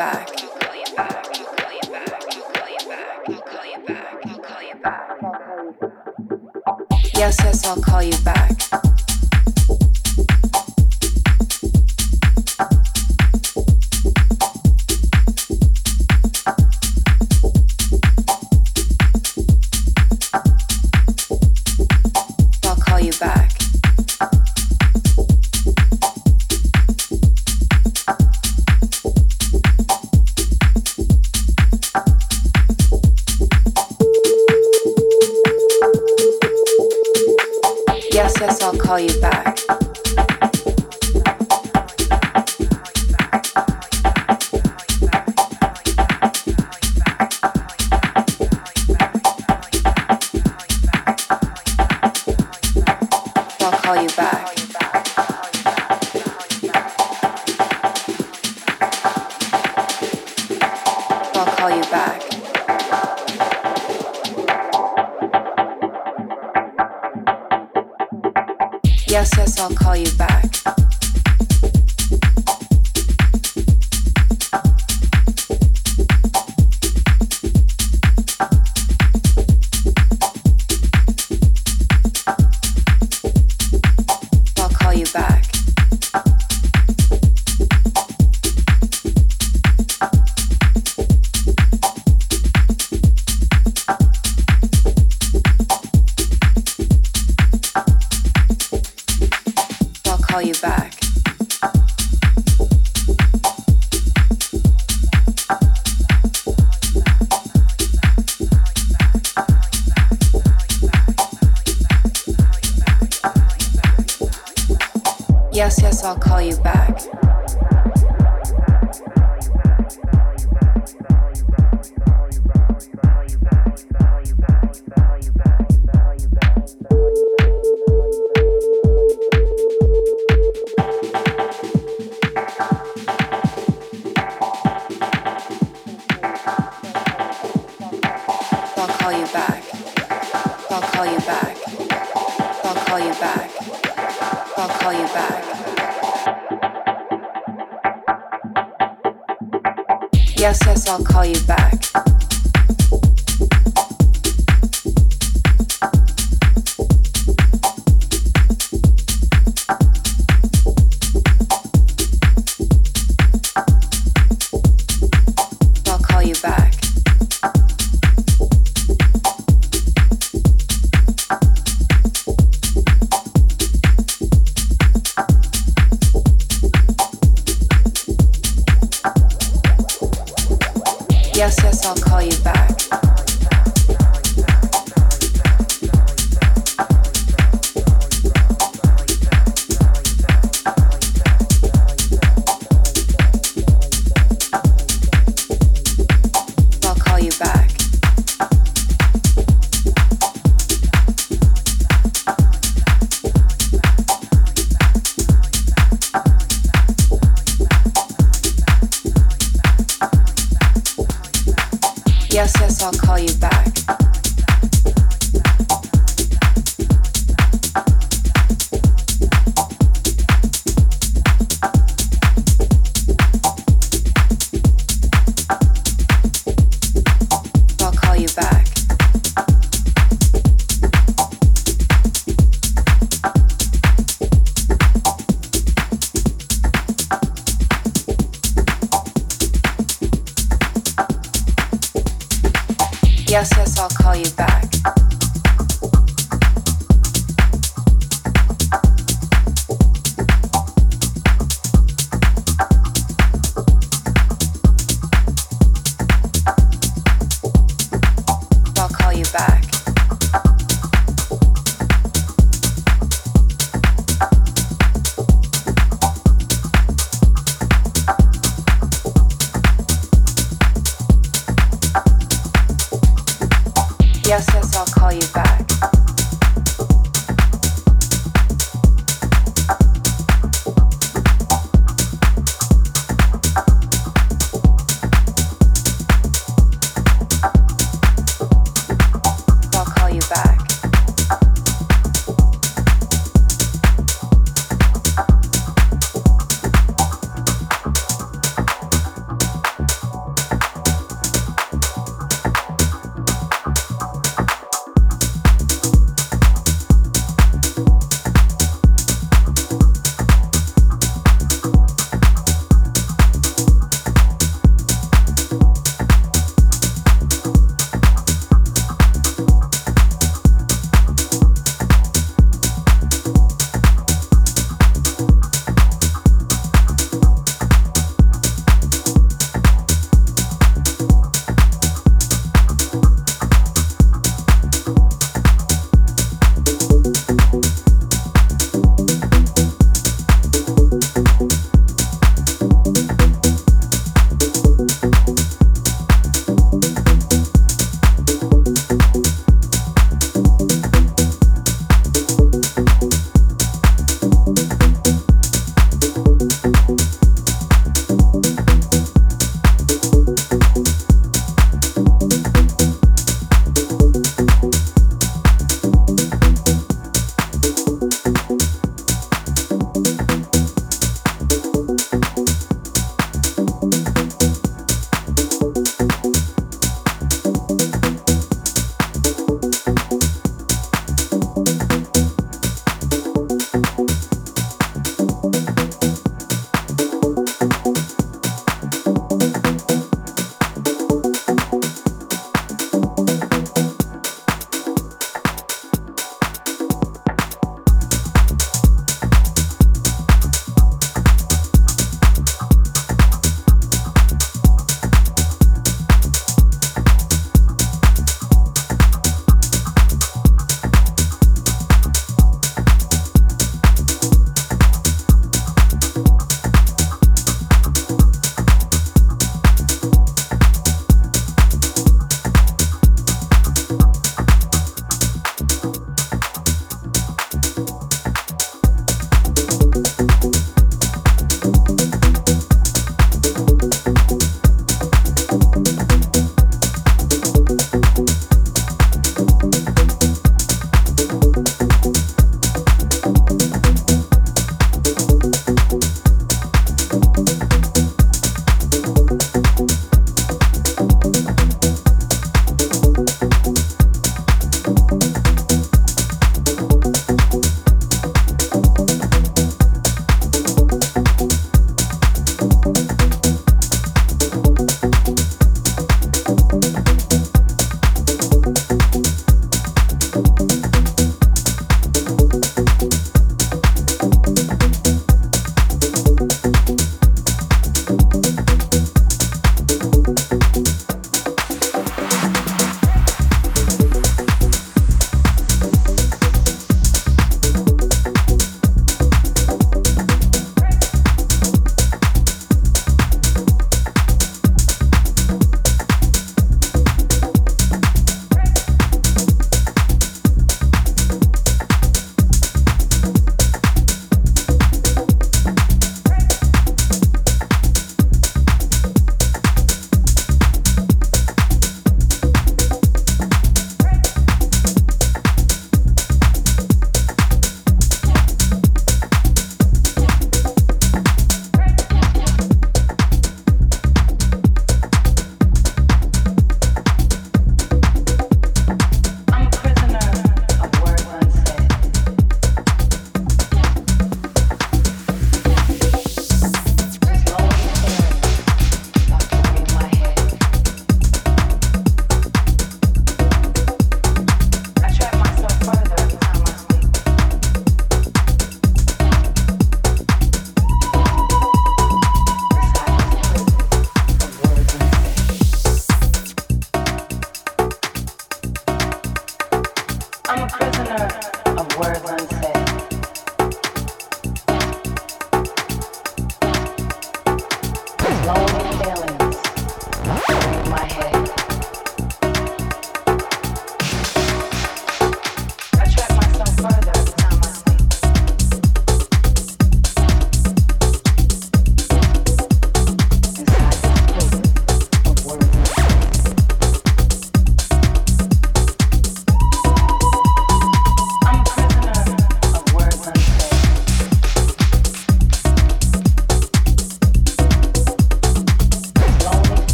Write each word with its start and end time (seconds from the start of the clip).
Back. 0.00 0.29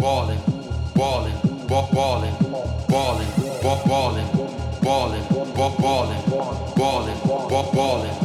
ballin', 0.00 0.38
ballin', 0.96 1.32
ballin', 1.68 1.94
ballin', 1.94 2.34
ballin', 2.90 3.28
ballin', 3.62 4.26
ballin', 4.82 5.24
ballin', 5.80 6.22
ballin', 6.76 7.18
ballin', 7.48 7.74
ballin'. 7.74 8.23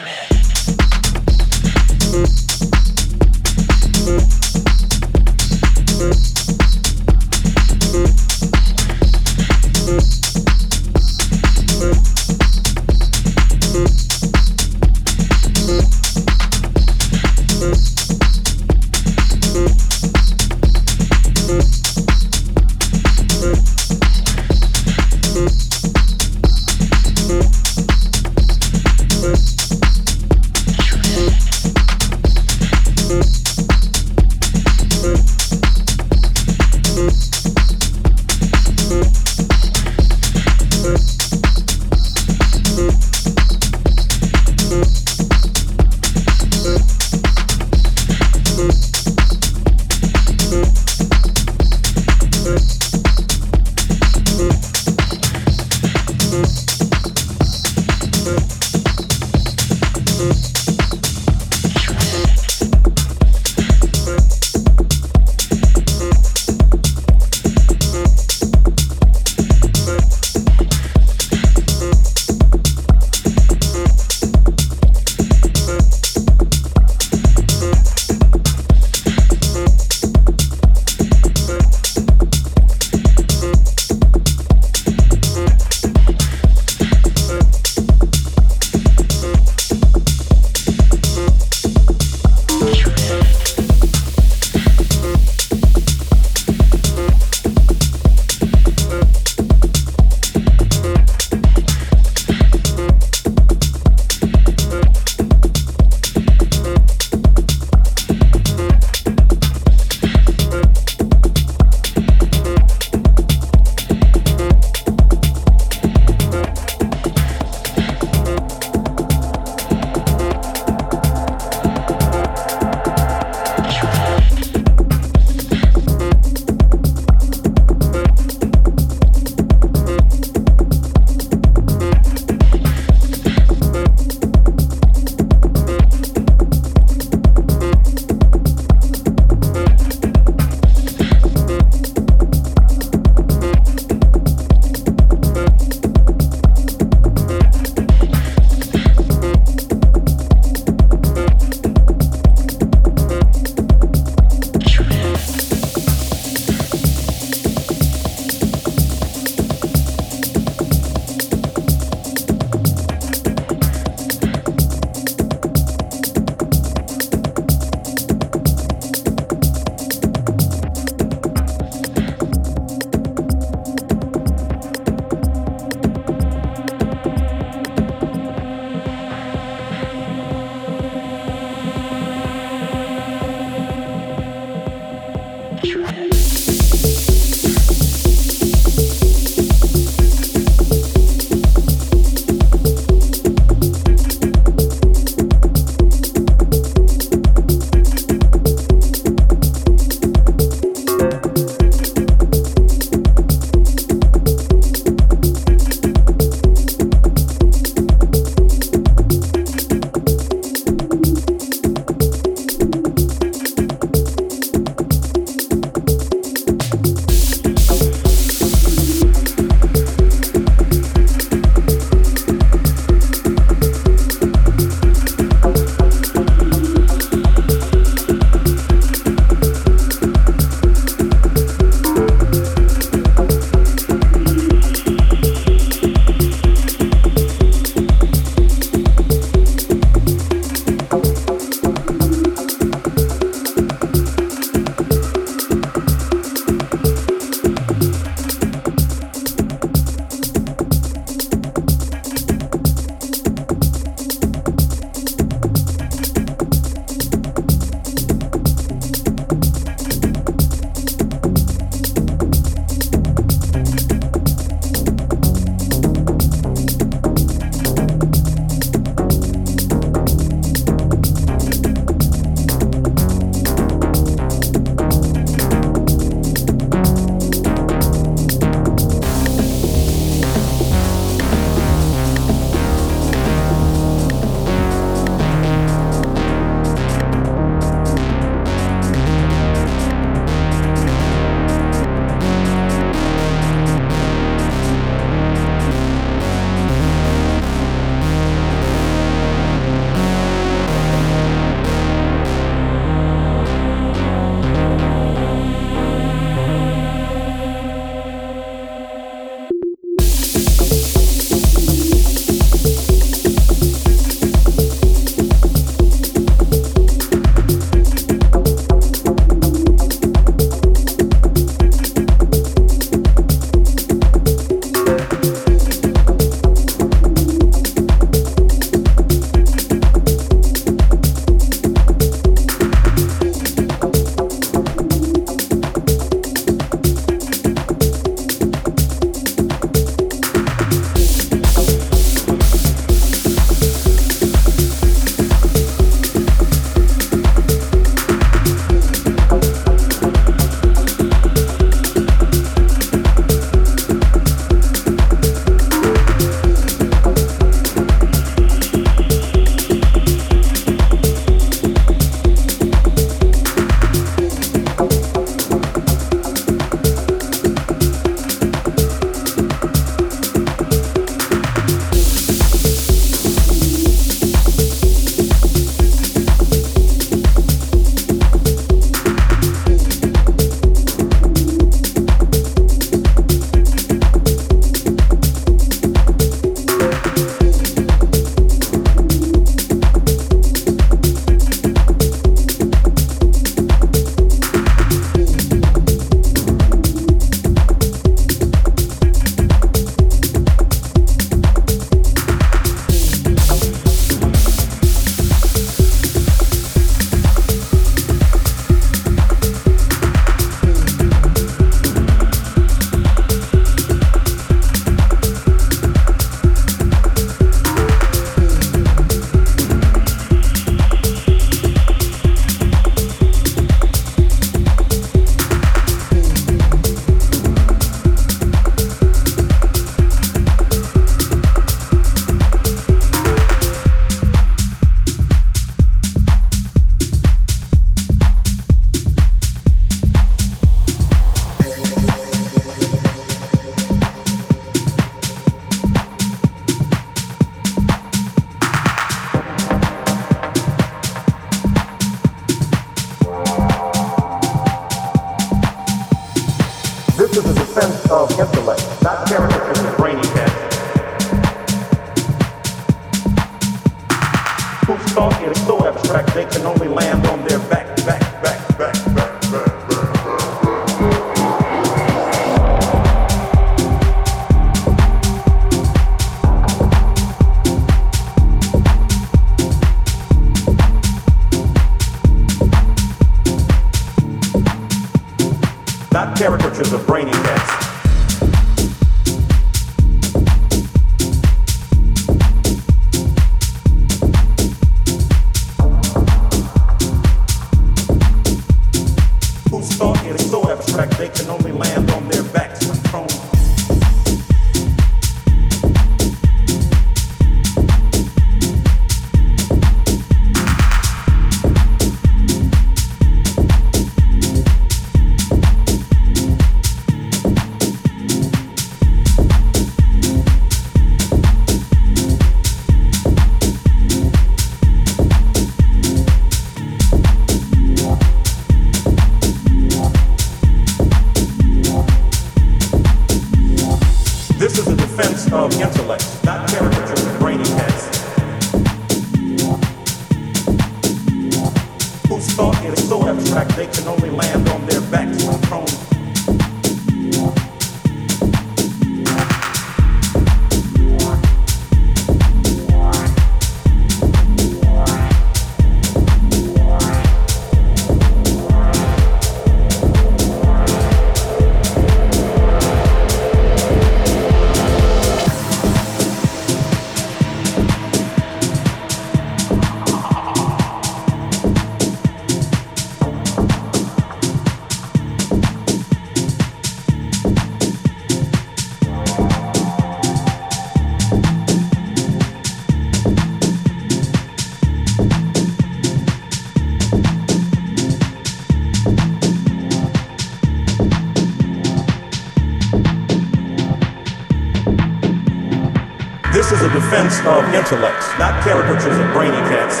called 597.46 597.64
intellects, 597.72 598.26
not 598.40 598.60
caricatures 598.64 599.16
of 599.16 599.32
brainy 599.32 599.62
cats. 599.70 600.00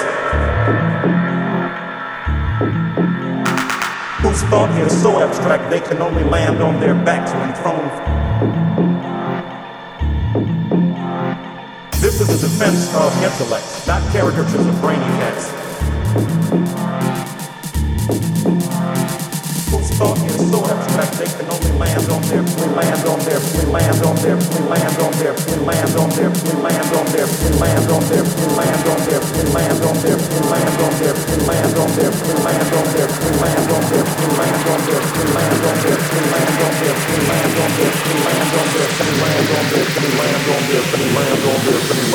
Whose 4.20 4.42
thought 4.50 4.68
is 4.80 5.00
so 5.00 5.20
abstract 5.20 5.70
they 5.70 5.78
can 5.78 6.02
only 6.02 6.24
land 6.24 6.60
on 6.60 6.80
their 6.80 6.96
backs 6.96 7.30
when 7.38 7.54
thrown. 7.54 7.86
This 12.00 12.20
is 12.20 12.28
a 12.30 12.48
defense 12.48 12.92
of 12.96 13.14
intellects, 13.22 13.86
not 13.86 14.02
caricatures 14.10 14.66
of 14.66 14.80
brainy 14.80 15.04
cats. 15.22 16.45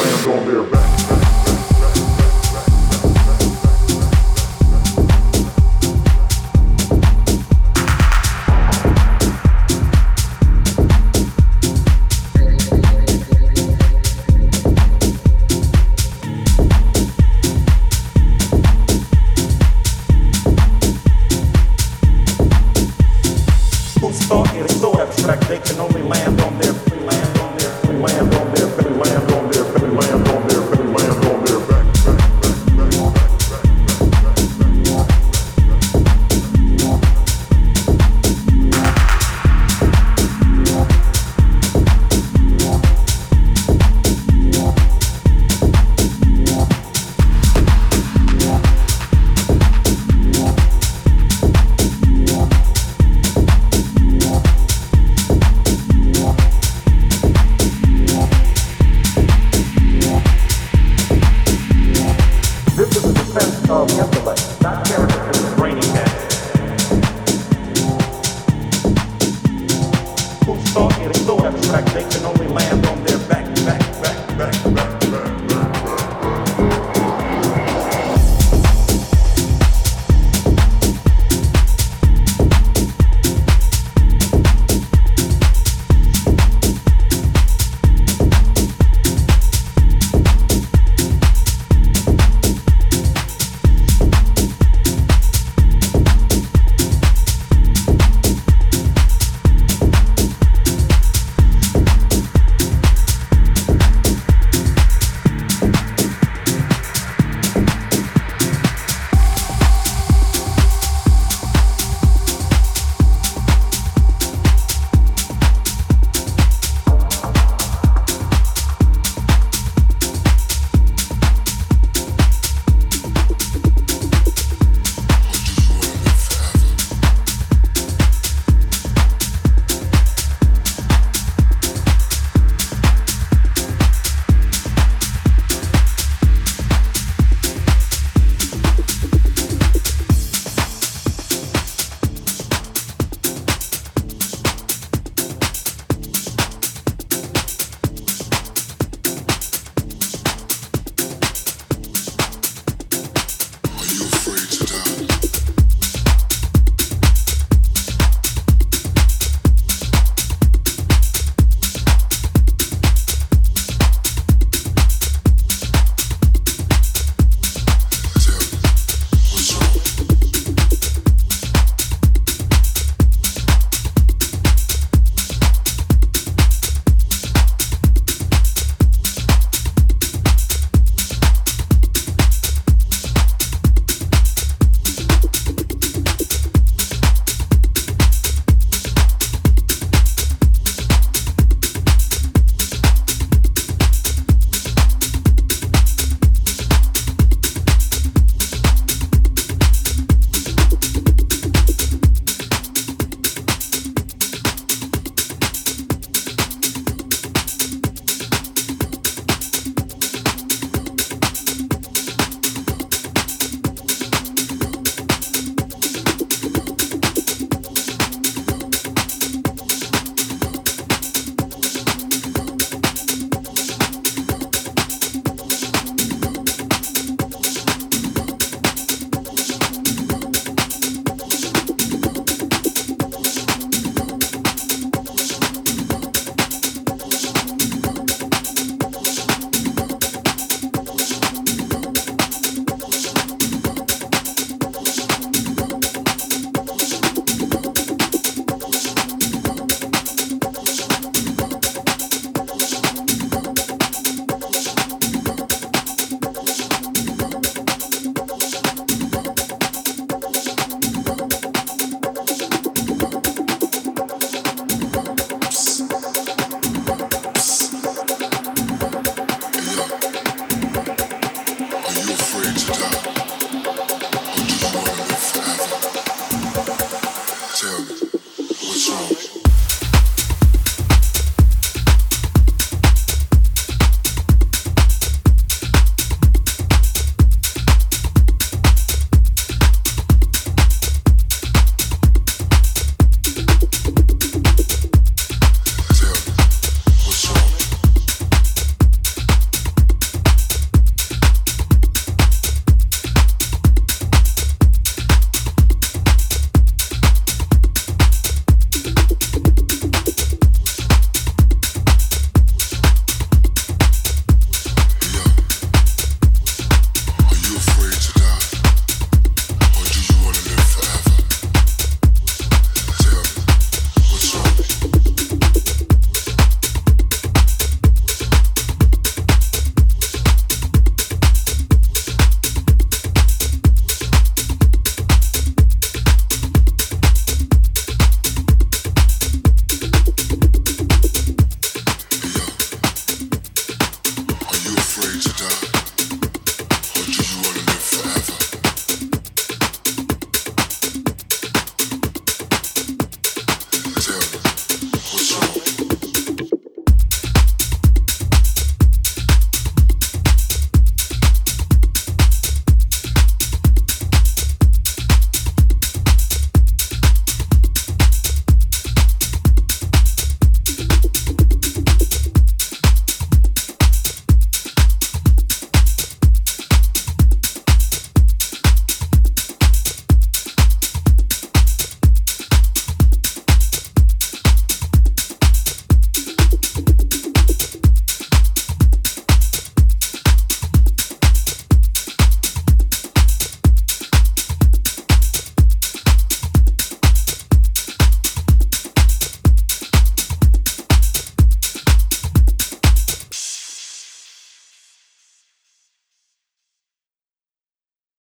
land 0.01 0.27
on 0.27 0.45
their 0.45 0.63
back. 0.63 1.30